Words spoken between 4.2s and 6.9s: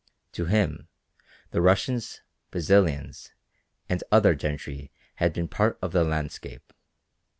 gentry had been part of the landscape.